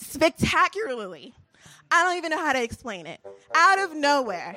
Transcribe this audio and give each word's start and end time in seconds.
spectacularly. 0.00 1.34
I 1.90 2.04
don't 2.04 2.16
even 2.16 2.30
know 2.30 2.38
how 2.38 2.52
to 2.52 2.62
explain 2.62 3.06
it. 3.06 3.20
Out 3.54 3.78
of 3.80 3.94
nowhere, 3.96 4.56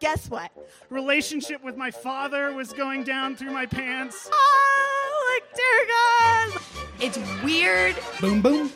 guess 0.00 0.28
what? 0.28 0.50
Relationship 0.90 1.62
with 1.62 1.76
my 1.76 1.90
father 1.90 2.52
was 2.52 2.72
going 2.72 3.04
down 3.04 3.36
through 3.36 3.52
my 3.52 3.66
pants. 3.66 4.28
Oh, 4.32 5.38
like 5.40 5.54
dear 5.54 5.86
God. 5.88 6.62
It's 6.98 7.42
weird, 7.44 7.94
Boom, 8.20 8.40
boom. 8.42 8.72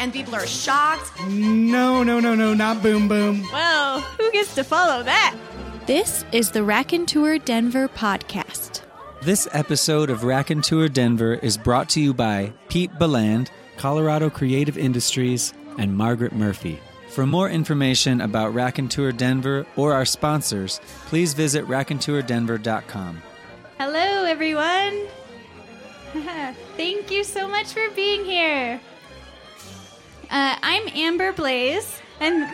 and 0.00 0.12
people 0.12 0.34
are 0.34 0.46
shocked. 0.46 1.18
No, 1.28 2.02
no, 2.02 2.20
no, 2.20 2.34
no, 2.34 2.52
not 2.52 2.82
boom, 2.82 3.08
boom. 3.08 3.42
Well, 3.52 4.00
who 4.00 4.30
gets 4.32 4.54
to 4.56 4.64
follow 4.64 5.02
that? 5.04 5.34
This 5.86 6.24
is 6.32 6.50
the 6.50 6.62
Raconteur 6.64 7.38
Denver 7.38 7.88
podcast. 7.88 8.82
This 9.22 9.48
episode 9.52 10.10
of 10.10 10.24
Raconteur 10.24 10.88
Denver 10.88 11.34
is 11.34 11.56
brought 11.56 11.88
to 11.90 12.00
you 12.00 12.12
by 12.12 12.52
Pete 12.68 12.98
Beland, 12.98 13.50
Colorado 13.76 14.30
Creative 14.30 14.78
Industries, 14.78 15.52
and 15.78 15.96
Margaret 15.96 16.32
Murphy. 16.32 16.78
For 17.08 17.26
more 17.26 17.48
information 17.48 18.20
about 18.20 18.54
Raconteur 18.54 19.12
Denver 19.12 19.66
or 19.76 19.92
our 19.92 20.04
sponsors, 20.04 20.80
please 21.06 21.34
visit 21.34 21.64
raconteurdenver.com. 21.66 23.22
Hello, 23.78 24.24
everyone. 24.24 25.06
Thank 26.76 27.10
you 27.10 27.24
so 27.24 27.48
much 27.48 27.72
for 27.72 27.88
being 27.94 28.24
here. 28.24 28.80
Uh, 30.30 30.56
I'm 30.62 30.88
Amber 30.88 31.32
Blaze, 31.32 32.00
and 32.18 32.44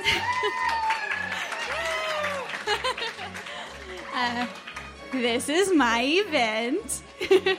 uh, 4.15 4.47
this 5.13 5.49
is 5.49 5.73
my 5.75 6.03
event. 6.03 7.03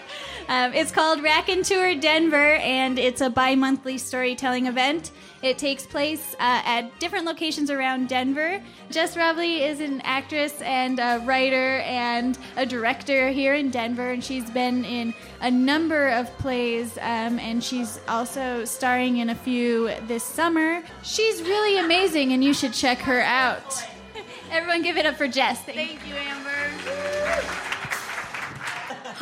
um, 0.51 0.73
it's 0.73 0.91
called 0.91 1.23
Raconteur 1.23 1.95
Denver, 1.95 2.55
and 2.55 2.99
it's 2.99 3.21
a 3.21 3.29
bi 3.29 3.55
monthly 3.55 3.97
storytelling 3.97 4.65
event. 4.65 5.11
It 5.41 5.57
takes 5.57 5.85
place 5.85 6.33
uh, 6.41 6.61
at 6.65 6.99
different 6.99 7.23
locations 7.23 7.71
around 7.71 8.09
Denver. 8.09 8.61
Jess 8.89 9.15
Robblee 9.15 9.61
is 9.61 9.79
an 9.79 10.01
actress 10.01 10.61
and 10.61 10.99
a 10.99 11.23
writer 11.25 11.79
and 11.79 12.37
a 12.57 12.65
director 12.65 13.29
here 13.29 13.53
in 13.53 13.69
Denver, 13.71 14.09
and 14.09 14.21
she's 14.21 14.51
been 14.51 14.83
in 14.83 15.13
a 15.39 15.49
number 15.49 16.09
of 16.09 16.27
plays, 16.37 16.97
um, 16.97 17.39
and 17.39 17.63
she's 17.63 18.01
also 18.09 18.65
starring 18.65 19.19
in 19.19 19.29
a 19.29 19.35
few 19.35 19.89
this 20.05 20.23
summer. 20.25 20.83
She's 21.01 21.41
really 21.43 21.79
amazing, 21.79 22.33
and 22.33 22.43
you 22.43 22.53
should 22.53 22.73
check 22.73 22.97
her 22.97 23.21
out. 23.21 23.81
Everyone, 24.51 24.81
give 24.81 24.97
it 24.97 25.05
up 25.05 25.15
for 25.15 25.29
Jess. 25.29 25.61
Thank, 25.61 26.05
you, 26.05 26.15
Amber. 26.15 27.70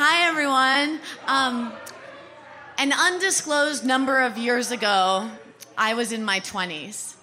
Hi, 0.01 0.29
everyone. 0.29 1.01
Um, 1.27 1.73
an 2.77 2.93
undisclosed 2.93 3.85
number 3.85 4.21
of 4.21 4.37
years 4.37 4.71
ago, 4.71 5.29
I 5.77 5.93
was 5.93 6.13
in 6.13 6.23
my 6.23 6.39
20s. 6.39 7.15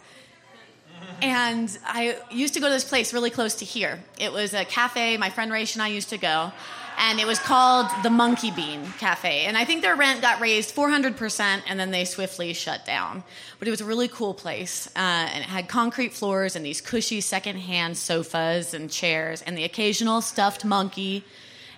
And 1.22 1.78
I 1.86 2.18
used 2.30 2.52
to 2.52 2.60
go 2.60 2.66
to 2.66 2.74
this 2.74 2.84
place 2.84 3.14
really 3.14 3.30
close 3.30 3.54
to 3.56 3.64
here. 3.64 4.04
It 4.18 4.30
was 4.30 4.52
a 4.52 4.66
cafe 4.66 5.16
my 5.16 5.30
friend 5.30 5.50
Raish 5.50 5.74
and 5.74 5.82
I 5.82 5.88
used 5.88 6.10
to 6.10 6.18
go. 6.18 6.52
And 6.98 7.18
it 7.18 7.26
was 7.26 7.38
called 7.38 7.86
the 8.02 8.10
Monkey 8.10 8.50
Bean 8.50 8.84
Cafe. 8.98 9.46
And 9.46 9.56
I 9.56 9.64
think 9.64 9.80
their 9.80 9.96
rent 9.96 10.20
got 10.20 10.42
raised 10.42 10.74
400% 10.74 11.62
and 11.66 11.80
then 11.80 11.92
they 11.92 12.04
swiftly 12.04 12.52
shut 12.52 12.84
down. 12.84 13.24
But 13.58 13.68
it 13.68 13.70
was 13.70 13.80
a 13.80 13.86
really 13.86 14.08
cool 14.08 14.34
place. 14.34 14.86
Uh, 14.88 14.98
and 14.98 15.42
it 15.42 15.48
had 15.48 15.66
concrete 15.66 16.12
floors 16.12 16.54
and 16.54 16.62
these 16.62 16.82
cushy 16.82 17.22
secondhand 17.22 17.96
sofas 17.96 18.74
and 18.74 18.90
chairs 18.90 19.40
and 19.40 19.56
the 19.56 19.64
occasional 19.64 20.20
stuffed 20.20 20.62
monkey. 20.62 21.24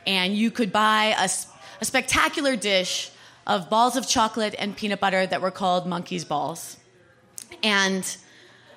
And 0.08 0.34
you 0.34 0.50
could 0.50 0.72
buy 0.72 1.14
a 1.80 1.84
spectacular 1.84 2.56
dish 2.56 3.10
of 3.46 3.68
balls 3.68 3.94
of 3.94 4.08
chocolate 4.08 4.54
and 4.58 4.74
peanut 4.74 5.00
butter 5.00 5.26
that 5.26 5.42
were 5.42 5.50
called 5.50 5.86
monkey's 5.86 6.24
balls. 6.24 6.78
And 7.62 8.16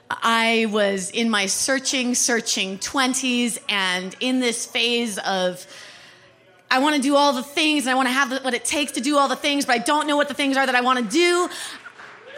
I 0.10 0.68
was 0.70 1.10
in 1.10 1.30
my 1.30 1.46
searching, 1.46 2.16
searching 2.16 2.78
20s 2.80 3.60
and 3.70 4.14
in 4.20 4.42
this 4.42 4.66
phase 4.66 5.18
of 5.20 5.66
I 6.70 6.80
want 6.80 6.98
to 6.98 7.02
do 7.02 7.16
all 7.16 7.32
the 7.32 7.44
things 7.44 7.84
and 7.84 7.92
I 7.92 7.96
want 7.96 8.08
to 8.10 8.14
have 8.14 8.44
what 8.44 8.54
it 8.54 8.66
takes 8.66 8.94
to 8.94 9.02
do 9.02 9.18
all 9.18 9.30
the 9.30 9.36
things, 9.36 9.66
but 9.66 9.74
I 9.76 9.78
don't 9.80 10.08
know 10.08 10.18
what 10.18 10.28
the 10.28 10.34
things 10.34 10.58
are 10.58 10.66
that 10.66 10.76
I 10.76 10.82
want 10.82 11.00
to 11.00 11.06
do. 11.06 11.50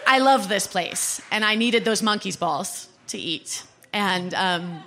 I 0.06 0.19
loved 0.19 0.50
this 0.50 0.68
place 0.68 1.19
and 1.31 1.44
I 1.44 1.56
needed 1.56 1.84
those 1.84 2.03
monkey's 2.03 2.35
balls 2.35 2.89
to 3.07 3.18
eat. 3.18 3.63
And 3.91 4.34
um, 4.35 4.84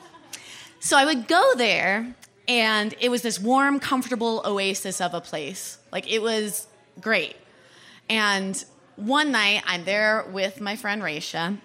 so 0.78 0.96
I 0.96 1.04
would 1.04 1.26
go 1.26 1.54
there 1.56 2.14
and 2.48 2.94
it 3.00 3.10
was 3.10 3.22
this 3.22 3.40
warm, 3.40 3.80
comfortable 3.80 4.42
oasis 4.44 5.00
of 5.00 5.14
a 5.14 5.20
place. 5.20 5.78
Like 5.92 6.10
it 6.10 6.20
was 6.22 6.66
great. 7.00 7.36
And 8.08 8.64
one 8.96 9.32
night 9.32 9.62
I'm 9.66 9.84
there 9.84 10.24
with 10.30 10.60
my 10.60 10.76
friend 10.76 11.02
Raisha 11.02 11.58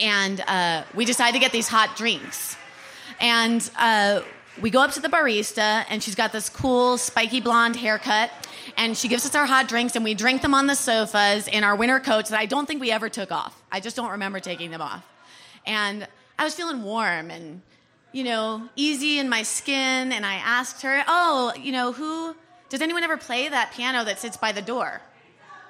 and 0.00 0.40
uh, 0.46 0.84
we 0.94 1.04
decide 1.04 1.32
to 1.32 1.38
get 1.38 1.52
these 1.52 1.68
hot 1.68 1.96
drinks. 1.96 2.56
And 3.20 3.68
uh, 3.76 4.22
we 4.60 4.70
go 4.70 4.80
up 4.80 4.92
to 4.92 5.00
the 5.00 5.08
barista, 5.08 5.84
and 5.88 6.02
she's 6.02 6.14
got 6.14 6.32
this 6.32 6.48
cool 6.48 6.98
spiky 6.98 7.40
blonde 7.40 7.76
haircut. 7.76 8.30
And 8.76 8.96
she 8.96 9.08
gives 9.08 9.24
us 9.24 9.34
our 9.34 9.46
hot 9.46 9.68
drinks, 9.68 9.96
and 9.96 10.04
we 10.04 10.14
drink 10.14 10.42
them 10.42 10.54
on 10.54 10.66
the 10.66 10.74
sofas 10.74 11.48
in 11.48 11.64
our 11.64 11.74
winter 11.74 12.00
coats 12.00 12.30
that 12.30 12.38
I 12.38 12.46
don't 12.46 12.66
think 12.66 12.80
we 12.80 12.90
ever 12.92 13.08
took 13.08 13.32
off. 13.32 13.60
I 13.72 13.80
just 13.80 13.96
don't 13.96 14.10
remember 14.10 14.40
taking 14.40 14.70
them 14.70 14.82
off. 14.82 15.04
And 15.66 16.06
I 16.38 16.44
was 16.44 16.54
feeling 16.54 16.82
warm 16.82 17.30
and, 17.30 17.62
you 18.12 18.24
know, 18.24 18.68
easy 18.76 19.18
in 19.18 19.28
my 19.28 19.42
skin. 19.42 20.12
And 20.12 20.24
I 20.24 20.34
asked 20.34 20.82
her, 20.82 21.04
Oh, 21.06 21.52
you 21.60 21.72
know, 21.72 21.92
who 21.92 22.34
does 22.68 22.80
anyone 22.80 23.02
ever 23.02 23.16
play 23.16 23.48
that 23.48 23.72
piano 23.72 24.04
that 24.04 24.18
sits 24.18 24.36
by 24.36 24.52
the 24.52 24.62
door? 24.62 25.00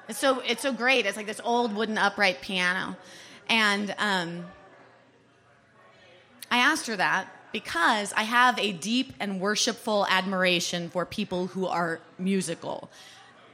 It's 0.08 0.18
so 0.18 0.40
it's 0.40 0.62
so 0.62 0.72
great. 0.72 1.04
It's 1.04 1.16
like 1.16 1.26
this 1.26 1.40
old 1.44 1.74
wooden 1.74 1.98
upright 1.98 2.40
piano, 2.40 2.96
and 3.48 3.94
um, 3.98 4.46
I 6.50 6.58
asked 6.58 6.86
her 6.86 6.96
that 6.96 7.28
because 7.52 8.12
I 8.14 8.22
have 8.22 8.58
a 8.58 8.72
deep 8.72 9.12
and 9.20 9.38
worshipful 9.38 10.06
admiration 10.08 10.88
for 10.88 11.04
people 11.04 11.48
who 11.48 11.66
are 11.66 12.00
musical. 12.18 12.90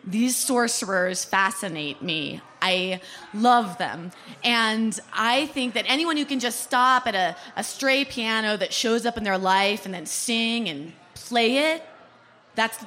These 0.06 0.36
sorcerers 0.36 1.24
fascinate 1.24 2.02
me. 2.02 2.42
I 2.60 3.00
love 3.32 3.78
them. 3.78 4.10
And 4.42 4.98
I 5.12 5.46
think 5.46 5.74
that 5.74 5.84
anyone 5.88 6.16
who 6.16 6.24
can 6.24 6.40
just 6.40 6.62
stop 6.62 7.06
at 7.06 7.14
a, 7.14 7.36
a 7.56 7.64
stray 7.64 8.04
piano 8.04 8.56
that 8.56 8.72
shows 8.72 9.06
up 9.06 9.16
in 9.16 9.24
their 9.24 9.38
life 9.38 9.84
and 9.84 9.94
then 9.94 10.06
sing 10.06 10.68
and 10.68 10.92
play 11.14 11.58
it, 11.58 11.82
that's 12.54 12.84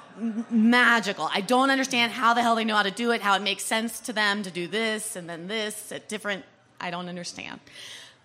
magical. 0.49 1.29
I 1.33 1.41
don't 1.41 1.69
understand 1.69 2.11
how 2.11 2.33
the 2.33 2.41
hell 2.41 2.55
they 2.55 2.63
know 2.63 2.75
how 2.75 2.83
to 2.83 2.91
do 2.91 3.11
it, 3.11 3.21
how 3.21 3.35
it 3.35 3.41
makes 3.41 3.63
sense 3.63 3.99
to 4.01 4.13
them 4.13 4.43
to 4.43 4.51
do 4.51 4.67
this 4.67 5.15
and 5.15 5.29
then 5.29 5.47
this 5.47 5.91
at 5.91 6.07
different. 6.07 6.45
I 6.79 6.91
don't 6.91 7.09
understand. 7.09 7.59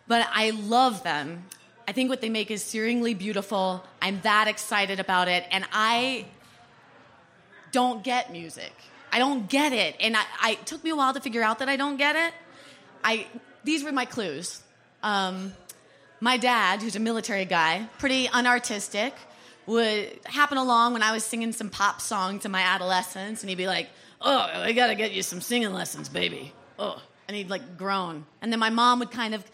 But 0.06 0.28
I 0.32 0.50
love 0.50 1.02
them. 1.02 1.44
I 1.88 1.92
think 1.92 2.10
what 2.10 2.20
they 2.20 2.28
make 2.28 2.50
is 2.50 2.62
searingly 2.62 3.16
beautiful. 3.16 3.84
I'm 4.00 4.20
that 4.22 4.46
excited 4.46 5.00
about 5.00 5.28
it. 5.28 5.44
And 5.50 5.64
I 5.72 6.26
don't 7.72 8.04
get 8.04 8.30
music. 8.30 8.72
I 9.10 9.18
don't 9.18 9.48
get 9.48 9.72
it. 9.72 9.96
And 10.00 10.16
I, 10.16 10.22
I 10.40 10.50
it 10.52 10.66
took 10.66 10.82
me 10.84 10.90
a 10.90 10.96
while 10.96 11.12
to 11.12 11.20
figure 11.20 11.42
out 11.42 11.58
that 11.58 11.68
I 11.68 11.76
don't 11.76 11.96
get 11.96 12.16
it. 12.16 12.32
I 13.04 13.26
these 13.64 13.84
were 13.84 13.92
my 13.92 14.04
clues. 14.04 14.62
Um, 15.02 15.52
my 16.20 16.36
dad, 16.36 16.82
who's 16.82 16.96
a 16.96 17.00
military 17.00 17.44
guy, 17.44 17.88
pretty 17.98 18.28
unartistic, 18.28 19.12
would 19.66 20.08
happen 20.24 20.56
along 20.56 20.92
when 20.92 21.02
I 21.02 21.12
was 21.12 21.24
singing 21.24 21.52
some 21.52 21.68
pop 21.68 22.00
songs 22.00 22.44
in 22.44 22.50
my 22.50 22.62
adolescence, 22.62 23.42
and 23.42 23.50
he'd 23.50 23.56
be 23.56 23.66
like, 23.66 23.88
"Oh, 24.20 24.38
I 24.38 24.72
gotta 24.72 24.94
get 24.94 25.12
you 25.12 25.22
some 25.22 25.40
singing 25.40 25.72
lessons, 25.72 26.08
baby." 26.08 26.52
Oh, 26.78 27.02
and 27.28 27.36
he'd 27.36 27.50
like 27.50 27.76
groan, 27.76 28.24
and 28.40 28.52
then 28.52 28.60
my 28.60 28.70
mom 28.70 29.00
would 29.00 29.10
kind 29.10 29.34
of 29.34 29.44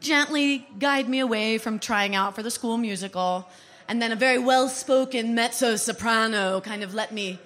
gently 0.00 0.66
guide 0.78 1.08
me 1.08 1.18
away 1.18 1.58
from 1.58 1.78
trying 1.78 2.14
out 2.14 2.34
for 2.34 2.42
the 2.42 2.50
school 2.50 2.76
musical, 2.78 3.48
and 3.88 4.02
then 4.02 4.12
a 4.12 4.16
very 4.16 4.38
well-spoken 4.38 5.34
mezzo 5.34 5.76
soprano 5.76 6.60
kind 6.60 6.82
of 6.82 6.94
let 6.94 7.12
me 7.12 7.38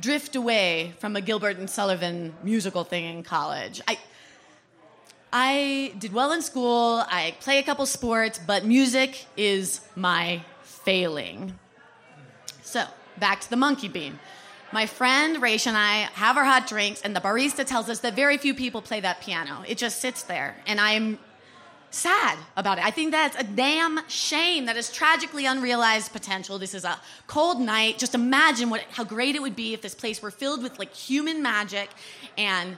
drift 0.00 0.36
away 0.36 0.94
from 0.98 1.16
a 1.16 1.20
Gilbert 1.20 1.56
and 1.58 1.68
Sullivan 1.68 2.34
musical 2.42 2.84
thing 2.84 3.04
in 3.04 3.22
college. 3.22 3.80
I 3.88 3.98
I 5.32 5.92
did 5.98 6.12
well 6.12 6.32
in 6.32 6.40
school. 6.40 7.02
I 7.08 7.34
play 7.40 7.58
a 7.58 7.62
couple 7.62 7.84
sports, 7.84 8.38
but 8.38 8.64
music 8.64 9.26
is 9.36 9.80
my 9.94 10.42
failing. 10.62 11.58
So, 12.62 12.84
back 13.18 13.40
to 13.42 13.50
the 13.50 13.56
monkey 13.56 13.88
bean. 13.88 14.18
My 14.72 14.86
friend 14.86 15.40
Raish 15.42 15.66
and 15.66 15.76
I 15.76 16.08
have 16.14 16.36
our 16.36 16.44
hot 16.44 16.66
drinks, 16.66 17.02
and 17.02 17.14
the 17.14 17.20
barista 17.20 17.64
tells 17.64 17.88
us 17.88 18.00
that 18.00 18.14
very 18.14 18.38
few 18.38 18.54
people 18.54 18.82
play 18.82 19.00
that 19.00 19.20
piano. 19.20 19.62
It 19.66 19.78
just 19.78 20.00
sits 20.00 20.22
there, 20.22 20.56
and 20.66 20.80
I'm 20.80 21.18
sad 21.96 22.38
about 22.56 22.78
it. 22.78 22.84
I 22.84 22.90
think 22.90 23.12
that's 23.12 23.36
a 23.36 23.44
damn 23.44 24.06
shame. 24.08 24.66
That 24.66 24.76
is 24.76 24.92
tragically 24.92 25.46
unrealized 25.46 26.12
potential. 26.12 26.58
This 26.58 26.74
is 26.74 26.84
a 26.84 27.00
cold 27.26 27.60
night. 27.60 27.98
Just 27.98 28.14
imagine 28.14 28.70
what 28.70 28.82
how 28.90 29.04
great 29.04 29.34
it 29.34 29.42
would 29.42 29.56
be 29.56 29.74
if 29.74 29.82
this 29.82 29.94
place 29.94 30.20
were 30.20 30.30
filled 30.30 30.62
with 30.62 30.78
like 30.78 30.92
human 30.94 31.42
magic 31.42 31.90
and 32.36 32.76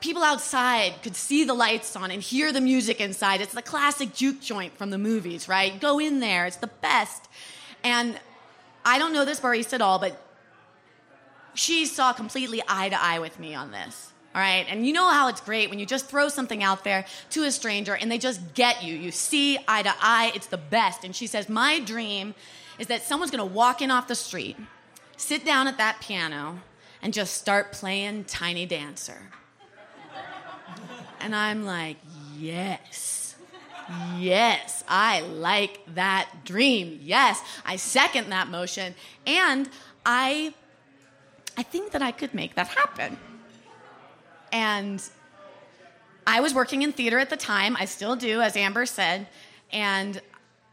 people 0.00 0.22
outside 0.22 0.94
could 1.02 1.16
see 1.16 1.44
the 1.44 1.54
lights 1.54 1.96
on 1.96 2.10
and 2.10 2.22
hear 2.22 2.52
the 2.52 2.60
music 2.60 3.00
inside. 3.00 3.40
It's 3.40 3.54
the 3.54 3.62
classic 3.62 4.12
juke 4.12 4.40
joint 4.40 4.76
from 4.76 4.90
the 4.90 4.98
movies, 4.98 5.48
right? 5.48 5.80
Go 5.80 5.98
in 5.98 6.20
there. 6.20 6.44
It's 6.46 6.56
the 6.56 6.66
best. 6.66 7.28
And 7.82 8.18
I 8.84 8.98
don't 8.98 9.12
know 9.12 9.24
this 9.24 9.40
barista 9.40 9.74
at 9.74 9.80
all, 9.80 9.98
but 9.98 10.20
she 11.54 11.86
saw 11.86 12.12
completely 12.12 12.62
eye 12.68 12.88
to 12.88 13.00
eye 13.00 13.18
with 13.18 13.38
me 13.38 13.54
on 13.54 13.70
this. 13.70 14.11
All 14.34 14.40
right. 14.40 14.64
And 14.68 14.86
you 14.86 14.94
know 14.94 15.10
how 15.10 15.28
it's 15.28 15.42
great 15.42 15.68
when 15.68 15.78
you 15.78 15.84
just 15.84 16.06
throw 16.06 16.28
something 16.28 16.62
out 16.62 16.84
there 16.84 17.04
to 17.30 17.44
a 17.44 17.52
stranger 17.52 17.94
and 17.94 18.10
they 18.10 18.16
just 18.16 18.54
get 18.54 18.82
you. 18.82 18.94
You 18.94 19.10
see 19.10 19.58
eye 19.68 19.82
to 19.82 19.92
eye. 20.00 20.32
It's 20.34 20.46
the 20.46 20.56
best. 20.56 21.04
And 21.04 21.14
she 21.14 21.26
says, 21.26 21.48
My 21.50 21.80
dream 21.80 22.34
is 22.78 22.86
that 22.86 23.02
someone's 23.02 23.30
going 23.30 23.46
to 23.46 23.54
walk 23.54 23.82
in 23.82 23.90
off 23.90 24.08
the 24.08 24.14
street, 24.14 24.56
sit 25.18 25.44
down 25.44 25.68
at 25.68 25.76
that 25.76 26.00
piano, 26.00 26.60
and 27.02 27.12
just 27.12 27.34
start 27.34 27.72
playing 27.72 28.24
Tiny 28.24 28.64
Dancer. 28.64 29.18
And 31.20 31.36
I'm 31.36 31.64
like, 31.64 31.98
Yes. 32.38 33.18
Yes, 34.16 34.82
I 34.88 35.20
like 35.20 35.80
that 35.94 36.30
dream. 36.44 37.00
Yes, 37.02 37.42
I 37.66 37.76
second 37.76 38.30
that 38.30 38.48
motion. 38.48 38.94
And 39.26 39.68
I 40.06 40.54
I 41.58 41.62
think 41.62 41.92
that 41.92 42.00
I 42.00 42.12
could 42.12 42.32
make 42.32 42.54
that 42.54 42.68
happen. 42.68 43.18
And 44.52 45.02
I 46.26 46.40
was 46.40 46.54
working 46.54 46.82
in 46.82 46.92
theater 46.92 47.18
at 47.18 47.30
the 47.30 47.36
time. 47.36 47.76
I 47.78 47.86
still 47.86 48.14
do, 48.14 48.40
as 48.40 48.56
Amber 48.56 48.86
said. 48.86 49.26
And 49.72 50.20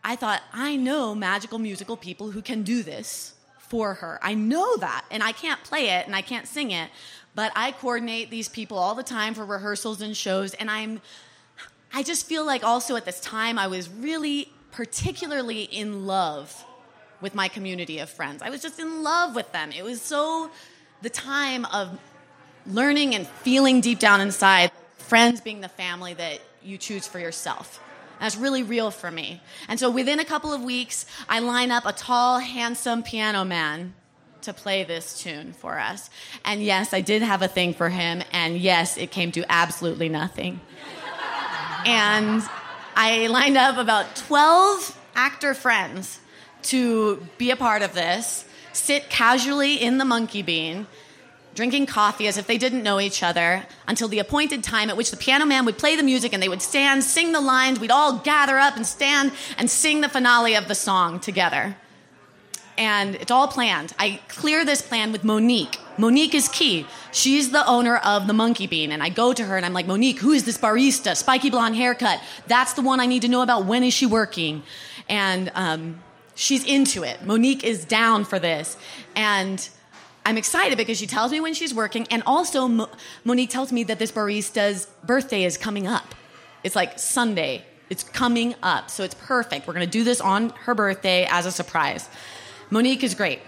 I 0.03 0.15
thought, 0.15 0.41
I 0.53 0.75
know 0.75 1.15
magical 1.15 1.57
musical 1.57 1.97
people 1.97 2.31
who 2.31 2.41
can 2.41 2.63
do 2.63 2.83
this 2.83 3.33
for 3.57 3.95
her. 3.95 4.19
I 4.21 4.33
know 4.35 4.77
that. 4.77 5.05
And 5.09 5.23
I 5.23 5.31
can't 5.31 5.63
play 5.63 5.89
it 5.89 6.05
and 6.05 6.15
I 6.15 6.21
can't 6.21 6.47
sing 6.47 6.71
it. 6.71 6.89
But 7.35 7.51
I 7.55 7.71
coordinate 7.71 8.29
these 8.29 8.49
people 8.49 8.77
all 8.77 8.95
the 8.95 9.03
time 9.03 9.33
for 9.33 9.45
rehearsals 9.45 10.01
and 10.01 10.15
shows. 10.15 10.53
And 10.55 10.69
I'm, 10.69 11.01
I 11.93 12.03
just 12.03 12.25
feel 12.25 12.45
like 12.45 12.63
also 12.63 12.95
at 12.95 13.05
this 13.05 13.19
time 13.19 13.57
I 13.57 13.67
was 13.67 13.89
really 13.89 14.51
particularly 14.71 15.63
in 15.63 16.05
love 16.05 16.65
with 17.21 17.35
my 17.35 17.47
community 17.47 17.99
of 17.99 18.09
friends. 18.09 18.41
I 18.41 18.49
was 18.49 18.61
just 18.61 18.79
in 18.79 19.03
love 19.03 19.35
with 19.35 19.51
them. 19.51 19.71
It 19.71 19.83
was 19.83 20.01
so 20.01 20.49
the 21.01 21.09
time 21.09 21.65
of 21.65 21.99
learning 22.65 23.15
and 23.15 23.27
feeling 23.27 23.81
deep 23.81 23.99
down 23.99 24.21
inside 24.21 24.71
friends 24.97 25.41
being 25.41 25.61
the 25.61 25.69
family 25.69 26.13
that 26.13 26.39
you 26.61 26.77
choose 26.77 27.07
for 27.07 27.19
yourself. 27.19 27.81
That's 28.19 28.35
really 28.35 28.63
real 28.63 28.91
for 28.91 29.09
me. 29.09 29.41
And 29.67 29.79
so 29.79 29.89
within 29.89 30.19
a 30.19 30.25
couple 30.25 30.51
of 30.51 30.61
weeks, 30.61 31.05
I 31.27 31.39
line 31.39 31.71
up 31.71 31.85
a 31.85 31.93
tall, 31.93 32.39
handsome 32.39 33.01
piano 33.01 33.45
man 33.45 33.93
to 34.41 34.53
play 34.53 34.83
this 34.83 35.21
tune 35.21 35.53
for 35.53 35.79
us. 35.79 36.09
And 36.45 36.61
yes, 36.61 36.93
I 36.93 37.01
did 37.01 37.21
have 37.21 37.41
a 37.41 37.47
thing 37.47 37.73
for 37.73 37.89
him. 37.89 38.21
And 38.31 38.57
yes, 38.57 38.97
it 38.97 39.11
came 39.11 39.31
to 39.33 39.45
absolutely 39.49 40.09
nothing. 40.09 40.59
and 41.85 42.43
I 42.95 43.27
lined 43.27 43.57
up 43.57 43.77
about 43.77 44.15
12 44.15 44.97
actor 45.15 45.53
friends 45.53 46.19
to 46.63 47.25
be 47.37 47.51
a 47.51 47.55
part 47.55 47.81
of 47.81 47.93
this, 47.93 48.45
sit 48.73 49.09
casually 49.09 49.75
in 49.75 49.97
the 49.97 50.05
monkey 50.05 50.41
bean, 50.41 50.87
drinking 51.55 51.85
coffee 51.85 52.27
as 52.27 52.37
if 52.37 52.47
they 52.47 52.57
didn't 52.57 52.83
know 52.83 52.99
each 52.99 53.21
other 53.23 53.65
until 53.87 54.07
the 54.07 54.19
appointed 54.19 54.63
time 54.63 54.89
at 54.89 54.97
which 54.97 55.11
the 55.11 55.17
piano 55.17 55.45
man 55.45 55.65
would 55.65 55.77
play 55.77 55.95
the 55.95 56.03
music 56.03 56.33
and 56.33 56.41
they 56.41 56.49
would 56.49 56.61
stand, 56.61 57.03
sing 57.03 57.31
the 57.31 57.41
lines. 57.41 57.79
We'd 57.79 57.91
all 57.91 58.19
gather 58.19 58.57
up 58.57 58.75
and 58.75 58.85
stand 58.85 59.31
and 59.57 59.69
sing 59.69 60.01
the 60.01 60.09
finale 60.09 60.55
of 60.55 60.67
the 60.67 60.75
song 60.75 61.19
together. 61.19 61.75
And 62.77 63.15
it's 63.15 63.29
all 63.29 63.49
planned. 63.49 63.93
I 63.99 64.21
clear 64.29 64.63
this 64.63 64.81
plan 64.81 65.11
with 65.11 65.25
Monique. 65.25 65.77
Monique 65.97 66.33
is 66.33 66.47
key. 66.47 66.85
She's 67.11 67.51
the 67.51 67.67
owner 67.67 67.97
of 67.97 68.25
the 68.25 68.31
Monkey 68.31 68.67
Bean. 68.67 68.93
And 68.93 69.03
I 69.03 69.09
go 69.09 69.33
to 69.33 69.43
her 69.43 69.57
and 69.57 69.65
I'm 69.65 69.73
like, 69.73 69.85
Monique, 69.85 70.19
who 70.19 70.31
is 70.31 70.45
this 70.45 70.57
barista? 70.57 71.17
Spiky 71.17 71.49
blonde 71.49 71.75
haircut. 71.75 72.21
That's 72.47 72.71
the 72.73 72.81
one 72.81 73.01
I 73.01 73.05
need 73.05 73.23
to 73.23 73.27
know 73.27 73.41
about. 73.41 73.65
When 73.65 73.83
is 73.83 73.93
she 73.93 74.05
working? 74.05 74.63
And 75.09 75.51
um, 75.55 75.99
she's 76.35 76.63
into 76.63 77.03
it. 77.03 77.25
Monique 77.25 77.65
is 77.65 77.83
down 77.83 78.23
for 78.23 78.39
this. 78.39 78.77
And 79.13 79.67
I'm 80.29 80.37
excited 80.37 80.77
because 80.77 80.99
she 80.99 81.07
tells 81.07 81.31
me 81.31 81.41
when 81.41 81.55
she's 81.55 81.73
working, 81.73 82.05
and 82.11 82.21
also 82.23 82.67
Mo- 82.67 82.89
Monique 83.23 83.49
tells 83.49 83.71
me 83.71 83.83
that 83.85 83.97
this 83.97 84.11
barista's 84.11 84.85
birthday 85.03 85.43
is 85.43 85.57
coming 85.57 85.87
up. 85.87 86.13
It's 86.63 86.75
like 86.75 86.99
Sunday. 86.99 87.65
It's 87.89 88.03
coming 88.03 88.53
up, 88.61 88.91
so 88.91 89.03
it's 89.03 89.15
perfect. 89.15 89.65
We're 89.65 89.73
gonna 89.73 89.87
do 89.87 90.03
this 90.03 90.21
on 90.21 90.51
her 90.51 90.75
birthday 90.75 91.27
as 91.31 91.47
a 91.47 91.51
surprise. 91.51 92.07
Monique 92.69 93.03
is 93.03 93.15
great. 93.15 93.39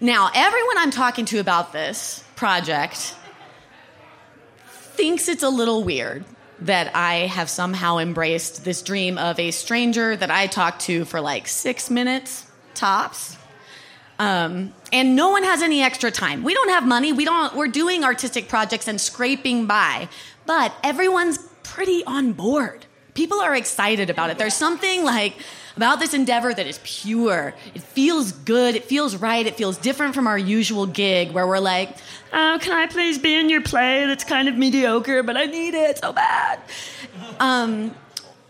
Now, 0.00 0.30
everyone 0.32 0.78
I'm 0.78 0.92
talking 0.92 1.24
to 1.24 1.40
about 1.40 1.72
this 1.72 2.22
project 2.36 3.16
thinks 4.70 5.26
it's 5.26 5.42
a 5.42 5.50
little 5.50 5.82
weird 5.82 6.24
that 6.60 6.94
I 6.94 7.26
have 7.26 7.50
somehow 7.50 7.98
embraced 7.98 8.64
this 8.64 8.80
dream 8.80 9.18
of 9.18 9.40
a 9.40 9.50
stranger 9.50 10.14
that 10.14 10.30
I 10.30 10.46
talked 10.46 10.82
to 10.82 11.04
for 11.04 11.20
like 11.20 11.48
six 11.48 11.90
minutes 11.90 12.46
tops. 12.74 13.36
Um, 14.18 14.72
and 14.92 15.14
no 15.14 15.30
one 15.30 15.44
has 15.44 15.62
any 15.62 15.82
extra 15.82 16.10
time. 16.10 16.42
We 16.42 16.54
don't 16.54 16.70
have 16.70 16.86
money. 16.86 17.12
We 17.12 17.24
don't. 17.24 17.54
We're 17.54 17.68
doing 17.68 18.04
artistic 18.04 18.48
projects 18.48 18.88
and 18.88 19.00
scraping 19.00 19.66
by, 19.66 20.08
but 20.46 20.74
everyone's 20.82 21.38
pretty 21.62 22.02
on 22.04 22.32
board. 22.32 22.86
People 23.14 23.40
are 23.40 23.54
excited 23.54 24.10
about 24.10 24.30
it. 24.30 24.38
There's 24.38 24.54
something 24.54 25.04
like 25.04 25.34
about 25.76 26.00
this 26.00 26.14
endeavor 26.14 26.52
that 26.52 26.66
is 26.66 26.80
pure. 26.82 27.54
It 27.74 27.82
feels 27.82 28.32
good. 28.32 28.74
It 28.74 28.84
feels 28.84 29.14
right. 29.14 29.46
It 29.46 29.54
feels 29.54 29.76
different 29.76 30.14
from 30.14 30.26
our 30.26 30.38
usual 30.38 30.86
gig 30.86 31.30
where 31.30 31.46
we're 31.46 31.60
like, 31.60 31.96
oh, 32.32 32.58
can 32.60 32.72
I 32.72 32.86
please 32.86 33.18
be 33.18 33.34
in 33.38 33.48
your 33.48 33.62
play 33.62 34.04
that's 34.06 34.24
kind 34.24 34.48
of 34.48 34.56
mediocre, 34.56 35.22
but 35.22 35.36
I 35.36 35.44
need 35.46 35.74
it 35.74 35.98
so 35.98 36.12
bad. 36.12 36.60
Um, 37.38 37.94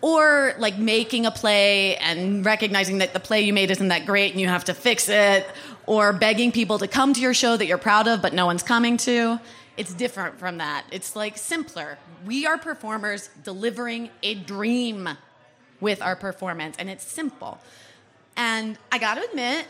or 0.01 0.55
like 0.59 0.79
making 0.79 1.27
a 1.27 1.31
play 1.31 1.97
and 1.97 2.45
recognizing 2.45 2.99
that 2.99 3.13
the 3.13 3.21
play 3.21 3.43
you 3.43 3.53
made 3.53 3.71
isn't 3.71 3.89
that 3.89 4.07
great 4.07 4.33
and 4.33 4.41
you 4.41 4.49
have 4.49 4.65
to 4.65 4.75
fix 4.75 5.09
it, 5.09 5.47
or 5.87 6.13
begging 6.13 6.53
people 6.53 6.79
to 6.79 6.87
come 6.87 7.15
to 7.15 7.21
your 7.21 7.35
show 7.35 7.57
that 7.57 7.67
you're 7.67 7.79
proud 7.79 8.07
of 8.07 8.23
but 8.23 8.33
no 8.33 8.47
one's 8.47 8.63
coming 8.63 8.97
to. 8.97 9.41
It's 9.77 9.95
different 9.95 10.39
from 10.39 10.59
that. 10.59 10.85
It's 10.91 11.15
like 11.15 11.39
simpler. 11.39 11.99
We 12.27 12.47
are 12.47 12.59
performers 12.59 13.31
delivering 13.45 14.11
a 14.23 14.35
dream 14.35 15.09
with 15.81 16.03
our 16.03 16.17
performance, 16.17 16.77
and 16.79 16.91
it's 16.91 17.05
simple. 17.05 17.61
And 18.37 18.77
I 18.91 18.99
gotta 18.99 19.23
admit, 19.23 19.67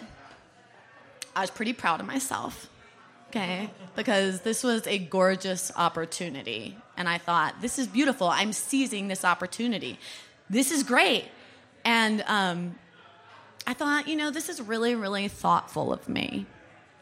I 1.37 1.43
was 1.43 1.51
pretty 1.51 1.75
proud 1.75 2.01
of 2.01 2.07
myself, 2.07 2.71
okay? 3.29 3.71
Because 3.95 4.41
this 4.41 4.65
was 4.65 4.87
a 4.87 4.99
gorgeous 4.99 5.71
opportunity. 5.77 6.79
And 6.99 7.09
I 7.09 7.17
thought, 7.17 7.63
this 7.63 7.79
is 7.79 7.87
beautiful. 7.87 8.29
I'm 8.29 8.53
seizing 8.53 9.09
this 9.09 9.25
opportunity. 9.25 9.99
This 10.51 10.73
is 10.73 10.83
great. 10.83 11.25
And 11.85 12.25
um, 12.27 12.75
I 13.67 13.73
thought, 13.73 14.09
you 14.09 14.17
know, 14.17 14.31
this 14.31 14.49
is 14.49 14.61
really, 14.61 14.97
really 14.97 15.29
thoughtful 15.29 15.93
of 15.93 16.09
me. 16.09 16.45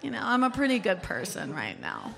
You 0.02 0.10
know, 0.10 0.20
I'm 0.22 0.44
a 0.44 0.50
pretty 0.50 0.78
good 0.78 1.02
person 1.02 1.54
right 1.54 1.81
now. 1.81 2.14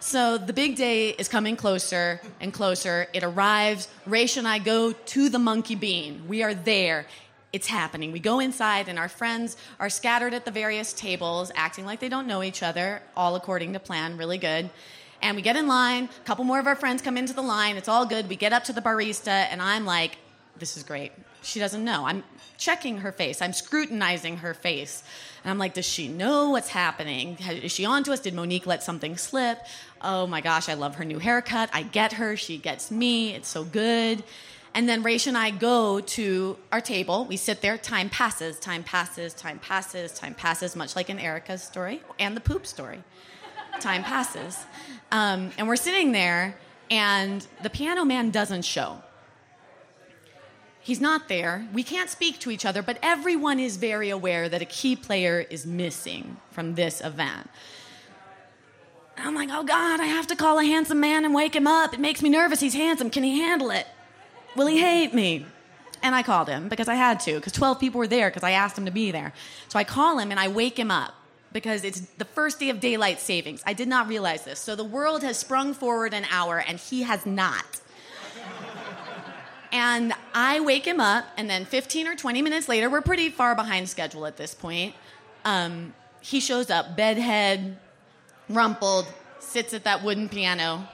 So 0.00 0.38
the 0.38 0.54
big 0.54 0.76
day 0.76 1.10
is 1.10 1.28
coming 1.28 1.56
closer 1.56 2.22
and 2.40 2.54
closer. 2.54 3.06
It 3.12 3.22
arrives. 3.22 3.88
Raish 4.06 4.38
and 4.38 4.48
I 4.48 4.58
go 4.58 4.92
to 4.92 5.28
the 5.28 5.38
monkey 5.38 5.74
bean. 5.74 6.24
We 6.26 6.42
are 6.42 6.54
there. 6.54 7.04
It's 7.52 7.66
happening. 7.66 8.12
We 8.12 8.20
go 8.20 8.40
inside, 8.40 8.88
and 8.88 8.98
our 8.98 9.08
friends 9.08 9.58
are 9.78 9.90
scattered 9.90 10.32
at 10.32 10.46
the 10.46 10.50
various 10.50 10.94
tables, 10.94 11.52
acting 11.54 11.84
like 11.84 12.00
they 12.00 12.08
don't 12.08 12.26
know 12.26 12.42
each 12.42 12.62
other, 12.62 13.02
all 13.14 13.36
according 13.36 13.74
to 13.74 13.80
plan, 13.80 14.16
really 14.16 14.38
good. 14.38 14.70
And 15.22 15.36
we 15.36 15.42
get 15.42 15.56
in 15.56 15.66
line. 15.66 16.04
A 16.04 16.24
couple 16.24 16.44
more 16.44 16.58
of 16.58 16.66
our 16.66 16.76
friends 16.76 17.02
come 17.02 17.16
into 17.16 17.32
the 17.32 17.42
line. 17.42 17.76
It's 17.76 17.88
all 17.88 18.06
good. 18.06 18.28
We 18.28 18.36
get 18.36 18.52
up 18.52 18.64
to 18.64 18.72
the 18.72 18.80
barista, 18.80 19.28
and 19.28 19.60
I'm 19.60 19.84
like, 19.84 20.16
this 20.58 20.76
is 20.76 20.82
great. 20.82 21.12
She 21.42 21.58
doesn't 21.58 21.84
know. 21.84 22.06
I'm 22.06 22.22
checking 22.58 22.98
her 22.98 23.10
face, 23.10 23.40
I'm 23.40 23.54
scrutinizing 23.54 24.38
her 24.38 24.52
face. 24.52 25.02
And 25.42 25.50
I'm 25.50 25.58
like, 25.58 25.72
does 25.72 25.86
she 25.86 26.08
know 26.08 26.50
what's 26.50 26.68
happening? 26.68 27.38
Is 27.48 27.72
she 27.72 27.86
on 27.86 28.04
to 28.04 28.12
us? 28.12 28.20
Did 28.20 28.34
Monique 28.34 28.66
let 28.66 28.82
something 28.82 29.16
slip? 29.16 29.58
Oh 30.02 30.26
my 30.26 30.42
gosh, 30.42 30.68
I 30.68 30.74
love 30.74 30.96
her 30.96 31.04
new 31.04 31.18
haircut. 31.18 31.70
I 31.72 31.82
get 31.82 32.12
her. 32.14 32.36
She 32.36 32.58
gets 32.58 32.90
me. 32.90 33.34
It's 33.34 33.48
so 33.48 33.64
good. 33.64 34.22
And 34.74 34.88
then 34.88 35.02
Raish 35.02 35.26
and 35.26 35.36
I 35.36 35.50
go 35.50 36.00
to 36.00 36.58
our 36.70 36.82
table. 36.82 37.24
We 37.24 37.36
sit 37.36 37.62
there. 37.62 37.78
Time 37.78 38.10
passes, 38.10 38.58
time 38.60 38.84
passes, 38.84 39.32
time 39.32 39.58
passes, 39.58 40.12
time 40.12 40.34
passes, 40.34 40.76
much 40.76 40.94
like 40.94 41.08
in 41.08 41.18
Erica's 41.18 41.62
story 41.62 42.02
and 42.18 42.36
the 42.36 42.40
poop 42.40 42.66
story. 42.66 43.02
time 43.80 44.04
passes. 44.04 44.58
Um, 45.12 45.50
and 45.58 45.66
we're 45.66 45.76
sitting 45.76 46.12
there, 46.12 46.56
and 46.90 47.46
the 47.62 47.70
piano 47.70 48.04
man 48.04 48.30
doesn't 48.30 48.62
show. 48.62 49.02
He's 50.80 51.00
not 51.00 51.28
there. 51.28 51.68
We 51.72 51.82
can't 51.82 52.08
speak 52.08 52.38
to 52.40 52.50
each 52.50 52.64
other, 52.64 52.82
but 52.82 52.98
everyone 53.02 53.60
is 53.60 53.76
very 53.76 54.10
aware 54.10 54.48
that 54.48 54.62
a 54.62 54.64
key 54.64 54.96
player 54.96 55.40
is 55.50 55.66
missing 55.66 56.38
from 56.50 56.74
this 56.74 57.00
event. 57.00 57.50
I'm 59.18 59.34
like, 59.34 59.50
oh 59.52 59.62
God, 59.62 60.00
I 60.00 60.06
have 60.06 60.26
to 60.28 60.36
call 60.36 60.58
a 60.58 60.64
handsome 60.64 61.00
man 61.00 61.26
and 61.26 61.34
wake 61.34 61.54
him 61.54 61.66
up. 61.66 61.92
It 61.92 62.00
makes 62.00 62.22
me 62.22 62.30
nervous. 62.30 62.60
He's 62.60 62.74
handsome. 62.74 63.10
Can 63.10 63.22
he 63.22 63.40
handle 63.40 63.70
it? 63.70 63.86
Will 64.56 64.66
he 64.66 64.80
hate 64.80 65.12
me? 65.12 65.44
And 66.02 66.14
I 66.14 66.22
called 66.22 66.48
him 66.48 66.70
because 66.70 66.88
I 66.88 66.94
had 66.94 67.20
to, 67.20 67.34
because 67.34 67.52
12 67.52 67.78
people 67.78 67.98
were 67.98 68.06
there 68.06 68.30
because 68.30 68.42
I 68.42 68.52
asked 68.52 68.78
him 68.78 68.86
to 68.86 68.90
be 68.90 69.10
there. 69.10 69.34
So 69.68 69.78
I 69.78 69.84
call 69.84 70.18
him 70.18 70.30
and 70.30 70.40
I 70.40 70.48
wake 70.48 70.78
him 70.78 70.90
up 70.90 71.14
because 71.52 71.84
it's 71.84 72.00
the 72.18 72.24
first 72.24 72.60
day 72.60 72.70
of 72.70 72.80
daylight 72.80 73.20
savings. 73.20 73.62
I 73.66 73.72
did 73.72 73.88
not 73.88 74.08
realize 74.08 74.44
this. 74.44 74.60
So 74.60 74.76
the 74.76 74.84
world 74.84 75.22
has 75.22 75.38
sprung 75.38 75.74
forward 75.74 76.14
an 76.14 76.24
hour 76.30 76.58
and 76.58 76.78
he 76.78 77.02
has 77.02 77.26
not. 77.26 77.80
And 79.72 80.12
I 80.34 80.60
wake 80.60 80.84
him 80.84 81.00
up, 81.00 81.26
and 81.36 81.48
then 81.48 81.64
15 81.64 82.08
or 82.08 82.16
20 82.16 82.42
minutes 82.42 82.68
later, 82.68 82.90
we're 82.90 83.02
pretty 83.02 83.30
far 83.30 83.54
behind 83.54 83.88
schedule 83.88 84.26
at 84.26 84.36
this 84.36 84.52
point. 84.52 84.94
Um, 85.44 85.94
he 86.20 86.40
shows 86.40 86.70
up, 86.70 86.96
bedhead, 86.96 87.78
rumpled, 88.48 89.06
sits 89.38 89.72
at 89.72 89.84
that 89.84 90.02
wooden 90.02 90.28
piano, 90.28 90.88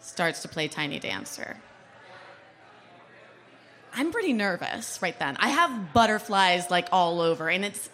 starts 0.00 0.40
to 0.42 0.48
play 0.48 0.68
Tiny 0.68 0.98
Dancer. 0.98 1.58
I'm 3.94 4.10
pretty 4.10 4.32
nervous 4.32 4.98
right 5.02 5.16
then. 5.18 5.36
I 5.38 5.50
have 5.50 5.92
butterflies 5.92 6.70
like 6.70 6.88
all 6.90 7.20
over, 7.20 7.48
and 7.48 7.64
it's. 7.64 7.90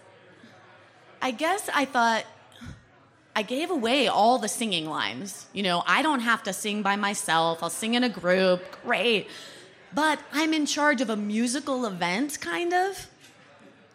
I 1.22 1.30
guess 1.32 1.68
I 1.74 1.84
thought 1.84 2.24
I 3.34 3.42
gave 3.42 3.70
away 3.70 4.08
all 4.08 4.38
the 4.38 4.48
singing 4.48 4.86
lines. 4.86 5.46
You 5.52 5.62
know, 5.62 5.82
I 5.86 6.02
don't 6.02 6.20
have 6.20 6.42
to 6.44 6.52
sing 6.52 6.82
by 6.82 6.96
myself, 6.96 7.62
I'll 7.62 7.70
sing 7.70 7.94
in 7.94 8.04
a 8.04 8.08
group, 8.08 8.62
great. 8.82 9.28
But 9.92 10.20
I'm 10.32 10.54
in 10.54 10.66
charge 10.66 11.00
of 11.00 11.10
a 11.10 11.16
musical 11.16 11.84
event, 11.84 12.40
kind 12.40 12.72
of. 12.72 13.08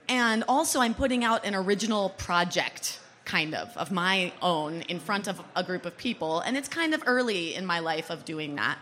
And 0.08 0.44
also, 0.48 0.82
I'm 0.82 0.94
putting 0.94 1.24
out 1.24 1.46
an 1.46 1.55
original 1.55 2.10
project, 2.10 3.00
kind 3.24 3.55
of, 3.55 3.75
of 3.75 3.91
my 3.91 4.34
own 4.41 4.82
in 4.84 5.00
front 5.00 5.27
of 5.27 5.41
a 5.55 5.63
group 5.63 5.86
of 5.86 5.98
people. 5.98 6.41
And 6.41 6.58
it's 6.58 6.67
kind 6.67 6.94
of 6.94 7.01
early 7.05 7.55
in 7.55 7.65
my 7.65 7.79
life 7.79 8.10
of 8.10 8.25
doing 8.25 8.55
that. 8.55 8.77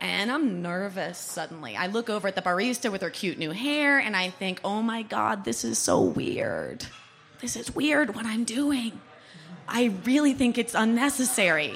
And 0.00 0.30
I'm 0.30 0.60
nervous 0.60 1.18
suddenly. 1.18 1.76
I 1.76 1.86
look 1.86 2.10
over 2.10 2.28
at 2.28 2.34
the 2.34 2.42
barista 2.42 2.92
with 2.92 3.02
her 3.02 3.10
cute 3.10 3.38
new 3.38 3.50
hair 3.50 3.98
and 3.98 4.16
I 4.16 4.30
think, 4.30 4.60
oh 4.64 4.82
my 4.82 5.02
God, 5.02 5.44
this 5.44 5.64
is 5.64 5.78
so 5.78 6.00
weird. 6.00 6.86
This 7.40 7.54
is 7.56 7.74
weird 7.74 8.14
what 8.14 8.26
I'm 8.26 8.44
doing. 8.44 9.00
I 9.68 9.92
really 10.04 10.34
think 10.34 10.58
it's 10.58 10.74
unnecessary. 10.74 11.74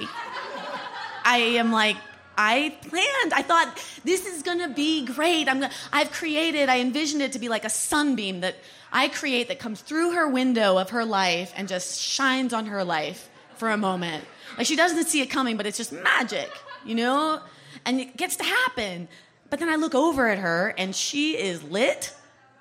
I 1.23 1.37
am 1.37 1.71
like, 1.71 1.95
I 2.37 2.75
planned. 2.81 3.33
I 3.33 3.43
thought 3.43 3.81
this 4.03 4.25
is 4.25 4.41
gonna 4.43 4.69
be 4.69 5.05
great. 5.05 5.47
I'm 5.47 5.61
gonna, 5.61 5.73
I've 5.91 6.11
created, 6.11 6.67
I 6.67 6.79
envisioned 6.79 7.21
it 7.21 7.33
to 7.33 7.39
be 7.39 7.47
like 7.47 7.63
a 7.63 7.69
sunbeam 7.69 8.41
that 8.41 8.55
I 8.91 9.07
create 9.07 9.47
that 9.47 9.59
comes 9.59 9.81
through 9.81 10.13
her 10.13 10.27
window 10.27 10.77
of 10.77 10.89
her 10.89 11.05
life 11.05 11.53
and 11.55 11.67
just 11.67 12.01
shines 12.01 12.53
on 12.53 12.65
her 12.65 12.83
life 12.83 13.29
for 13.55 13.69
a 13.69 13.77
moment. 13.77 14.25
Like 14.57 14.67
she 14.67 14.75
doesn't 14.75 15.05
see 15.05 15.21
it 15.21 15.27
coming, 15.27 15.55
but 15.57 15.65
it's 15.65 15.77
just 15.77 15.91
magic, 15.91 16.49
you 16.83 16.95
know? 16.95 17.39
And 17.85 18.01
it 18.01 18.17
gets 18.17 18.35
to 18.37 18.43
happen. 18.43 19.07
But 19.49 19.59
then 19.59 19.69
I 19.69 19.75
look 19.75 19.95
over 19.95 20.27
at 20.27 20.39
her 20.39 20.73
and 20.77 20.95
she 20.95 21.37
is 21.37 21.63
lit. 21.63 22.13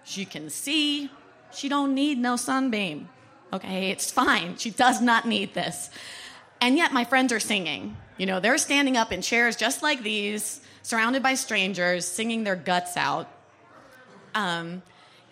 She 0.04 0.24
can 0.24 0.50
see. 0.50 1.10
She 1.54 1.68
don't 1.68 1.94
need 1.94 2.18
no 2.18 2.36
sunbeam. 2.36 3.08
Okay, 3.52 3.90
it's 3.90 4.10
fine. 4.10 4.56
She 4.56 4.70
does 4.70 5.00
not 5.00 5.26
need 5.26 5.54
this. 5.54 5.90
And 6.60 6.76
yet 6.76 6.92
my 6.92 7.04
friends 7.04 7.32
are 7.32 7.40
singing. 7.40 7.96
You 8.16 8.26
know, 8.26 8.40
they're 8.40 8.58
standing 8.58 8.96
up 8.96 9.12
in 9.12 9.20
chairs 9.20 9.56
just 9.56 9.82
like 9.82 10.02
these, 10.02 10.60
surrounded 10.82 11.22
by 11.22 11.34
strangers, 11.34 12.06
singing 12.06 12.44
their 12.44 12.56
guts 12.56 12.96
out. 12.96 13.28
Um, 14.34 14.82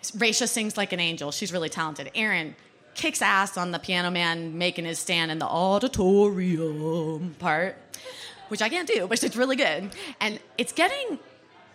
Raisha 0.03 0.47
sings 0.47 0.77
like 0.77 0.93
an 0.93 0.99
angel. 0.99 1.31
She's 1.31 1.51
really 1.53 1.69
talented. 1.69 2.11
Aaron 2.15 2.55
kicks 2.93 3.21
ass 3.21 3.57
on 3.57 3.71
the 3.71 3.79
piano 3.79 4.11
man 4.11 4.57
making 4.57 4.85
his 4.85 4.99
stand 4.99 5.31
in 5.31 5.39
the 5.39 5.45
auditorium 5.45 7.35
part, 7.39 7.77
which 8.49 8.61
I 8.61 8.69
can't 8.69 8.87
do, 8.87 9.07
but 9.07 9.23
it's 9.23 9.35
really 9.35 9.55
good. 9.55 9.95
And 10.19 10.39
it's 10.57 10.73
getting 10.73 11.19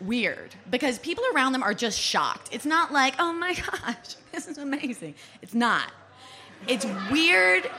weird 0.01 0.55
because 0.71 0.99
people 0.99 1.25
around 1.35 1.53
them 1.53 1.63
are 1.63 1.75
just 1.75 1.99
shocked. 1.99 2.49
It's 2.53 2.67
not 2.67 2.93
like, 2.93 3.15
oh 3.19 3.33
my 3.33 3.55
gosh, 3.71 4.17
this 4.33 4.47
is 4.47 4.59
amazing. 4.59 5.15
It's 5.43 5.55
not. 5.55 5.91
It's 6.67 6.87
weird 7.11 7.71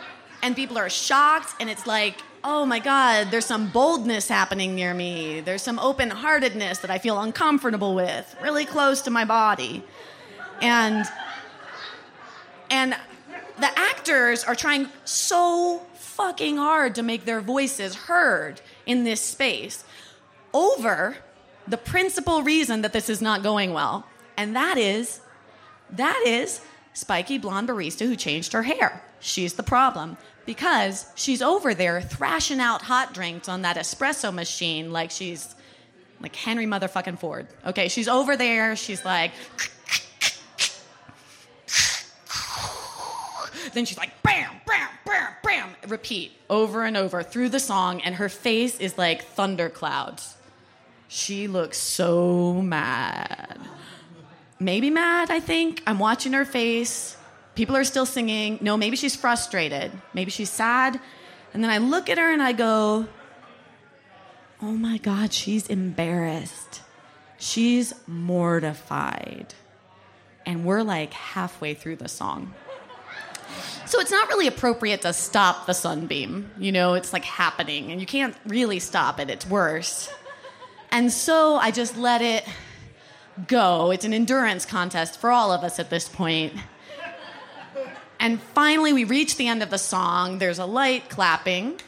and 0.43 0.55
people 0.55 0.77
are 0.77 0.89
shocked 0.89 1.55
and 1.59 1.69
it's 1.69 1.87
like, 1.87 2.17
oh 2.43 2.65
my 2.65 2.79
God, 2.79 3.29
there's 3.31 3.45
some 3.45 3.69
boldness 3.69 4.27
happening 4.27 4.75
near 4.75 4.93
me. 4.93 5.41
There's 5.41 5.61
some 5.61 5.79
open 5.79 6.09
heartedness 6.09 6.79
that 6.79 6.91
I 6.91 6.97
feel 6.97 7.19
uncomfortable 7.19 7.95
with, 7.95 8.35
really 8.41 8.65
close 8.65 9.01
to 9.03 9.09
my 9.09 9.25
body. 9.25 9.83
And 10.61 11.05
and 12.69 12.95
the 13.59 13.79
actors 13.79 14.43
are 14.43 14.55
trying 14.55 14.89
so 15.05 15.81
fucking 15.95 16.57
hard 16.57 16.95
to 16.95 17.03
make 17.03 17.25
their 17.25 17.41
voices 17.41 17.95
heard 17.95 18.61
in 18.85 19.03
this 19.03 19.21
space 19.21 19.83
over 20.53 21.17
the 21.67 21.77
principal 21.77 22.43
reason 22.43 22.81
that 22.81 22.93
this 22.93 23.09
is 23.09 23.21
not 23.21 23.43
going 23.43 23.73
well. 23.73 24.05
And 24.37 24.55
that 24.55 24.77
is 24.77 25.19
that 25.91 26.23
is 26.25 26.61
spiky 26.93 27.37
blonde 27.37 27.69
barista 27.69 28.07
who 28.07 28.15
changed 28.15 28.53
her 28.53 28.63
hair. 28.63 29.01
She's 29.19 29.53
the 29.53 29.63
problem 29.63 30.17
because 30.45 31.05
she's 31.15 31.41
over 31.41 31.73
there 31.73 32.01
thrashing 32.01 32.59
out 32.59 32.81
hot 32.81 33.13
drinks 33.13 33.49
on 33.49 33.63
that 33.63 33.77
espresso 33.77 34.33
machine 34.33 34.91
like 34.91 35.11
she's 35.11 35.55
like 36.21 36.35
Henry 36.35 36.65
motherfucking 36.65 37.19
Ford. 37.19 37.47
Okay, 37.65 37.89
she's 37.89 38.07
over 38.07 38.35
there. 38.35 38.75
She's 38.75 39.05
like, 39.05 39.31
then 43.73 43.85
she's 43.85 43.97
like, 43.97 44.23
bam, 44.23 44.49
bam, 44.65 44.89
bam, 45.05 45.33
bam, 45.43 45.75
repeat 45.87 46.31
over 46.49 46.83
and 46.83 46.97
over 46.97 47.21
through 47.21 47.49
the 47.49 47.59
song, 47.59 48.01
and 48.01 48.15
her 48.15 48.29
face 48.29 48.79
is 48.79 48.97
like 48.97 49.25
thunderclouds. 49.25 50.36
She 51.07 51.47
looks 51.47 51.77
so 51.77 52.61
mad. 52.61 53.59
Maybe 54.59 54.89
mad, 54.89 55.31
I 55.31 55.39
think. 55.39 55.83
I'm 55.87 55.99
watching 55.99 56.33
her 56.33 56.45
face. 56.45 57.15
People 57.55 57.75
are 57.75 57.83
still 57.83 58.05
singing. 58.05 58.59
No, 58.61 58.77
maybe 58.77 58.95
she's 58.97 59.15
frustrated. 59.15 59.91
Maybe 60.13 60.31
she's 60.31 60.49
sad. 60.49 60.99
And 61.53 61.63
then 61.63 61.71
I 61.71 61.77
look 61.77 62.09
at 62.09 62.17
her 62.17 62.31
and 62.31 62.41
I 62.41 62.51
go, 62.51 63.07
oh 64.61 64.73
my 64.73 64.97
God, 64.97 65.33
she's 65.33 65.67
embarrassed. 65.67 66.81
She's 67.37 67.93
mortified. 68.07 69.53
And 70.45 70.65
we're 70.65 70.83
like 70.83 71.13
halfway 71.13 71.73
through 71.73 71.97
the 71.97 72.07
song. 72.07 72.53
So 73.85 73.99
it's 74.01 74.11
not 74.11 74.27
really 74.27 74.47
appropriate 74.47 75.01
to 75.03 75.13
stop 75.13 75.65
the 75.65 75.73
sunbeam. 75.73 76.51
You 76.59 76.71
know, 76.71 76.95
it's 76.95 77.13
like 77.13 77.23
happening, 77.23 77.91
and 77.91 78.01
you 78.01 78.07
can't 78.07 78.35
really 78.45 78.79
stop 78.79 79.19
it, 79.19 79.29
it's 79.29 79.47
worse. 79.47 80.09
And 80.91 81.11
so 81.11 81.55
I 81.57 81.71
just 81.71 81.97
let 81.97 82.21
it 82.21 82.45
go. 83.47 83.91
It's 83.91 84.05
an 84.05 84.13
endurance 84.13 84.65
contest 84.65 85.19
for 85.19 85.31
all 85.31 85.51
of 85.51 85.63
us 85.63 85.79
at 85.79 85.89
this 85.89 86.07
point. 86.09 86.53
And 88.19 88.41
finally, 88.41 88.93
we 88.93 89.03
reach 89.03 89.37
the 89.37 89.47
end 89.47 89.61
of 89.61 89.69
the 89.69 89.77
song. 89.77 90.39
There's 90.39 90.59
a 90.59 90.65
light 90.65 91.09
clapping. 91.09 91.79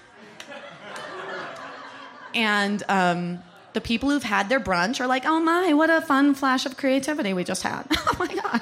And 2.35 2.83
um, 2.87 3.39
the 3.73 3.81
people 3.81 4.09
who've 4.09 4.21
had 4.21 4.49
their 4.49 4.59
brunch 4.59 4.99
are 4.99 5.07
like, 5.07 5.25
oh 5.25 5.39
my, 5.39 5.73
what 5.73 5.89
a 5.89 6.01
fun 6.01 6.35
flash 6.35 6.65
of 6.65 6.77
creativity 6.77 7.33
we 7.33 7.43
just 7.43 7.63
had. 7.63 7.85
oh 7.91 8.15
my 8.19 8.27
God. 8.27 8.61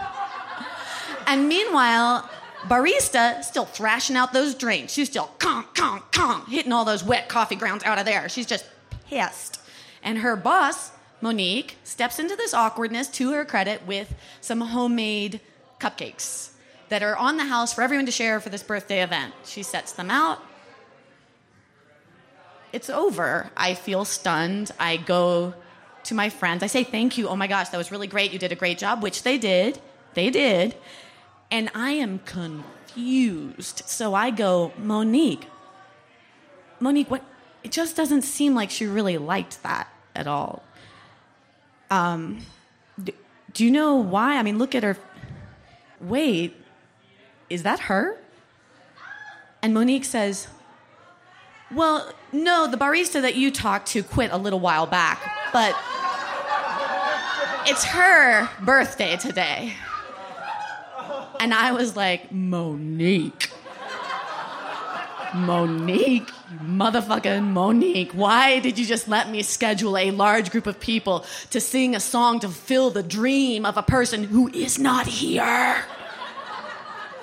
And 1.28 1.50
meanwhile, 1.50 2.30
barista 2.64 3.44
still 3.44 3.66
thrashing 3.66 4.16
out 4.16 4.32
those 4.32 4.56
drinks. 4.56 4.94
She's 4.94 5.10
still 5.10 5.30
conk, 5.40 5.76
conk, 5.76 6.12
conk, 6.14 6.48
hitting 6.48 6.72
all 6.72 6.86
those 6.86 7.04
wet 7.04 7.28
coffee 7.28 7.56
grounds 7.56 7.84
out 7.84 8.00
of 8.00 8.06
there. 8.06 8.30
She's 8.30 8.46
just 8.46 8.66
pissed. 9.10 9.60
And 10.04 10.20
her 10.20 10.36
boss, 10.36 10.92
Monique, 11.22 11.78
steps 11.84 12.20
into 12.20 12.36
this 12.36 12.54
awkwardness 12.54 13.08
to 13.10 13.32
her 13.32 13.46
credit 13.46 13.86
with 13.86 14.16
some 14.42 14.62
homemade 14.62 15.42
cupcakes 15.80 16.52
that 16.90 17.04
are 17.04 17.16
on 17.18 17.38
the 17.38 17.46
house 17.46 17.74
for 17.74 17.82
everyone 17.82 18.06
to 18.06 18.12
share 18.12 18.40
for 18.40 18.50
this 18.50 18.64
birthday 18.64 19.04
event. 19.04 19.34
She 19.46 19.64
sets 19.64 19.92
them 19.92 20.10
out. 20.10 20.40
It's 22.72 22.90
over. 22.90 23.50
I 23.56 23.74
feel 23.74 24.06
stunned. 24.06 24.72
I 24.80 24.98
go 24.98 25.54
to 26.04 26.14
my 26.14 26.30
friends. 26.30 26.64
I 26.64 26.68
say, 26.68 26.84
Thank 26.84 27.18
you. 27.18 27.28
Oh 27.28 27.36
my 27.36 27.48
gosh, 27.48 27.70
that 27.70 27.78
was 27.78 27.92
really 27.92 28.08
great. 28.08 28.32
You 28.32 28.40
did 28.40 28.52
a 28.52 28.56
great 28.56 28.78
job, 28.78 29.04
which 29.04 29.24
they 29.24 29.38
did. 29.38 29.80
They 30.14 30.30
did. 30.30 30.76
And 31.50 31.70
I 31.74 31.92
am 31.92 32.20
confused. 32.20 33.84
So 33.86 34.14
I 34.14 34.32
go, 34.32 34.74
Monique, 34.78 35.48
Monique, 36.80 37.10
what? 37.10 37.24
It 37.68 37.74
just 37.74 37.98
doesn't 37.98 38.22
seem 38.22 38.56
like 38.56 38.70
she 38.70 38.86
really 38.86 39.18
liked 39.18 39.62
that 39.64 39.90
at 40.16 40.26
all. 40.26 40.64
Um, 41.92 42.40
do, 43.04 43.12
do 43.52 43.66
you 43.66 43.72
know 43.72 43.96
why? 43.96 44.38
I 44.38 44.44
mean, 44.44 44.58
look 44.58 44.74
at 44.74 44.84
her. 44.84 44.96
Wait, 46.00 46.56
is 47.50 47.64
that 47.64 47.82
her? 47.92 48.18
And 49.62 49.74
Monique 49.74 50.06
says, 50.06 50.48
Well, 51.70 52.14
no, 52.32 52.72
the 52.72 52.78
barista 52.78 53.22
that 53.22 53.36
you 53.36 53.52
talked 53.52 53.90
to 53.90 54.02
quit 54.02 54.32
a 54.32 54.38
little 54.38 54.62
while 54.62 54.88
back, 54.88 55.20
but 55.52 55.76
it's 57.66 57.84
her 57.84 58.48
birthday 58.64 59.18
today. 59.18 59.74
And 61.42 61.54
I 61.54 61.74
was 61.74 61.98
like, 61.98 62.32
Monique. 62.32 63.52
Monique, 65.36 66.32
motherfucking 66.64 67.44
Monique, 67.44 68.12
why 68.14 68.60
did 68.60 68.80
you 68.80 68.86
just 68.86 69.08
let 69.08 69.30
me 69.30 69.44
schedule 69.44 69.98
a 69.98 70.12
large 70.12 70.52
group 70.52 70.68
of 70.68 70.80
people 70.80 71.26
to 71.50 71.60
sing 71.60 71.96
a 71.96 72.00
song 72.00 72.40
to 72.40 72.50
fill 72.50 72.90
the 72.90 73.04
dream 73.04 73.66
of 73.66 73.78
a 73.78 73.84
person 73.84 74.24
who 74.24 74.50
is 74.50 74.80
not 74.80 75.08
here? 75.08 75.84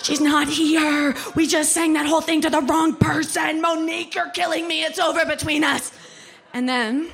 She's 0.03 0.21
not 0.21 0.49
here. 0.49 1.15
We 1.35 1.47
just 1.47 1.73
sang 1.73 1.95
that 1.95 2.05
whole 2.07 2.21
thing 2.21 2.43
to 2.43 2.51
the 2.51 2.61
wrong 2.61 2.97
person. 2.97 3.63
Monique, 3.63 4.15
you're 4.15 4.29
killing 4.31 4.69
me. 4.69 4.83
It's 4.83 4.99
over 4.99 5.25
between 5.25 5.65
us. 5.65 5.93
And 6.53 6.69
then 6.69 7.09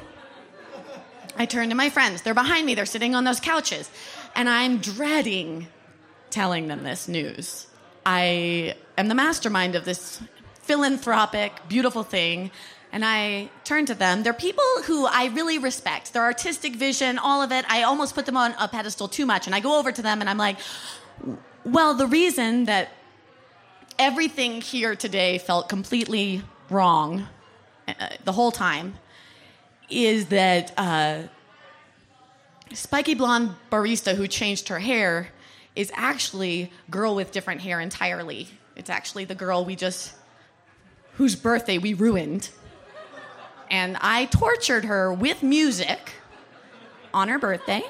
I 1.37 1.47
turn 1.47 1.69
to 1.69 1.77
my 1.77 1.89
friends. 1.89 2.23
They're 2.23 2.35
behind 2.35 2.67
me, 2.67 2.75
they're 2.75 2.87
sitting 2.87 3.15
on 3.15 3.25
those 3.25 3.39
couches. 3.39 3.89
And 4.35 4.49
I'm 4.49 4.79
dreading 4.79 5.69
telling 6.31 6.69
them 6.69 6.83
this 6.83 7.07
news. 7.07 7.67
I 8.05 8.75
am 8.99 9.09
the 9.09 9.15
mastermind 9.15 9.75
of 9.75 9.85
this 9.85 10.21
philanthropic, 10.71 11.53
beautiful 11.69 12.05
thing. 12.05 12.49
And 12.93 13.05
I 13.05 13.50
turn 13.65 13.87
to 13.87 13.95
them. 13.95 14.23
They're 14.23 14.33
people 14.33 14.71
who 14.85 15.05
I 15.05 15.27
really 15.27 15.59
respect. 15.59 16.12
Their 16.12 16.23
artistic 16.23 16.77
vision, 16.77 17.19
all 17.19 17.43
of 17.43 17.50
it. 17.50 17.65
I 17.69 17.83
almost 17.83 18.15
put 18.15 18.25
them 18.25 18.37
on 18.37 18.55
a 18.57 18.69
pedestal 18.69 19.09
too 19.09 19.27
much. 19.27 19.47
And 19.47 19.55
I 19.55 19.59
go 19.59 19.81
over 19.81 19.91
to 19.91 20.00
them 20.00 20.21
and 20.21 20.31
I'm 20.31 20.39
like, 20.39 20.59
well, 21.65 21.95
the 21.95 22.07
reason 22.07 22.67
that 22.67 22.91
everything 23.99 24.61
here 24.61 24.95
today 24.95 25.39
felt 25.39 25.69
completely 25.69 26.43
wrong 26.69 27.27
uh, 27.89 27.93
the 28.25 28.33
whole 28.33 28.53
time 28.53 28.95
is 29.89 30.27
that 30.27 30.73
uh, 30.77 31.23
spiky 32.73 33.15
blonde 33.15 33.57
barista 33.73 34.15
who 34.15 34.29
changed 34.29 34.69
her 34.69 34.79
hair 34.79 35.31
is 35.75 35.91
actually 35.97 36.71
girl 36.89 37.17
with 37.17 37.33
different 37.33 37.61
hair 37.61 37.81
entirely. 37.81 38.47
It's 38.77 38.89
actually 38.89 39.25
the 39.25 39.35
girl 39.35 39.65
we 39.65 39.75
just 39.75 40.15
whose 41.21 41.37
birthday 41.37 41.77
we 41.77 41.93
ruined. 41.93 42.49
And 43.71 43.99
I 44.00 44.25
tortured 44.25 44.87
her 44.87 45.12
with 45.12 45.43
music 45.43 46.12
on 47.12 47.29
her 47.29 47.39
birthday. 47.39 47.83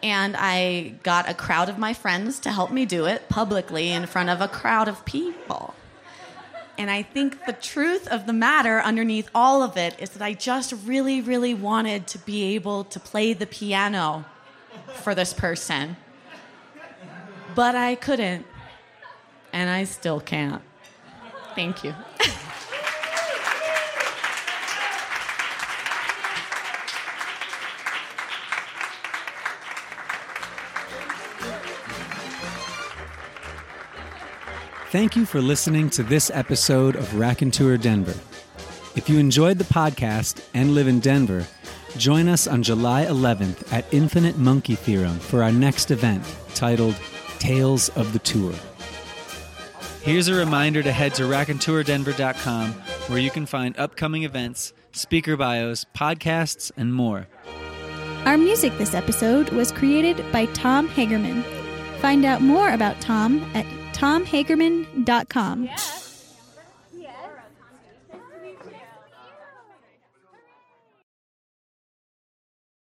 And 0.00 0.36
I 0.38 0.94
got 1.02 1.28
a 1.28 1.34
crowd 1.34 1.68
of 1.68 1.76
my 1.76 1.92
friends 1.92 2.38
to 2.40 2.52
help 2.52 2.70
me 2.70 2.86
do 2.86 3.06
it 3.06 3.28
publicly 3.28 3.90
in 3.90 4.06
front 4.06 4.28
of 4.30 4.40
a 4.40 4.46
crowd 4.46 4.86
of 4.86 5.04
people. 5.04 5.74
And 6.78 6.88
I 6.88 7.02
think 7.02 7.46
the 7.46 7.52
truth 7.52 8.06
of 8.06 8.26
the 8.26 8.32
matter 8.32 8.78
underneath 8.78 9.28
all 9.34 9.64
of 9.64 9.76
it 9.76 9.96
is 9.98 10.10
that 10.10 10.22
I 10.22 10.32
just 10.32 10.72
really, 10.86 11.20
really 11.20 11.52
wanted 11.52 12.06
to 12.06 12.18
be 12.18 12.54
able 12.54 12.84
to 12.84 13.00
play 13.00 13.32
the 13.32 13.46
piano 13.46 14.24
for 15.02 15.16
this 15.16 15.32
person. 15.32 15.96
But 17.56 17.74
I 17.74 17.96
couldn't. 17.96 18.46
And 19.52 19.68
I 19.68 19.82
still 19.82 20.20
can't. 20.20 20.62
Thank 21.54 21.84
you. 21.84 21.94
Thank 34.90 35.14
you 35.14 35.24
for 35.24 35.40
listening 35.40 35.88
to 35.90 36.02
this 36.02 36.32
episode 36.34 36.96
of 36.96 37.14
Raconteur 37.14 37.76
Denver. 37.76 38.16
If 38.96 39.08
you 39.08 39.20
enjoyed 39.20 39.58
the 39.58 39.64
podcast 39.64 40.44
and 40.52 40.74
live 40.74 40.88
in 40.88 40.98
Denver, 40.98 41.46
join 41.96 42.26
us 42.26 42.48
on 42.48 42.64
July 42.64 43.04
11th 43.04 43.72
at 43.72 43.86
Infinite 43.94 44.36
Monkey 44.36 44.74
Theorem 44.74 45.20
for 45.20 45.44
our 45.44 45.52
next 45.52 45.92
event 45.92 46.24
titled 46.56 46.96
Tales 47.38 47.88
of 47.90 48.12
the 48.12 48.18
Tour. 48.18 48.52
Here's 50.02 50.28
a 50.28 50.34
reminder 50.34 50.82
to 50.82 50.92
head 50.92 51.14
to 51.16 51.24
raconteurdenver.com 51.24 52.72
where 53.08 53.18
you 53.18 53.30
can 53.30 53.44
find 53.44 53.78
upcoming 53.78 54.22
events, 54.22 54.72
speaker 54.92 55.36
bios, 55.36 55.84
podcasts, 55.94 56.72
and 56.76 56.94
more. 56.94 57.28
Our 58.24 58.38
music 58.38 58.76
this 58.78 58.94
episode 58.94 59.50
was 59.50 59.72
created 59.72 60.24
by 60.32 60.46
Tom 60.46 60.88
Hagerman. 60.88 61.44
Find 62.00 62.24
out 62.24 62.40
more 62.40 62.70
about 62.70 63.00
Tom 63.00 63.42
at 63.54 63.66
tomhagerman.com. 63.92 65.68